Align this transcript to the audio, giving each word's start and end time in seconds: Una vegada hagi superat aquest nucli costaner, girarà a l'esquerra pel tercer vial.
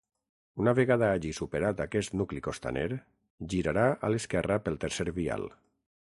Una 0.61 0.71
vegada 0.77 1.09
hagi 1.17 1.33
superat 1.39 1.83
aquest 1.83 2.15
nucli 2.21 2.41
costaner, 2.47 2.87
girarà 3.55 3.83
a 4.07 4.09
l'esquerra 4.15 4.57
pel 4.69 4.81
tercer 4.85 5.05
vial. 5.19 5.47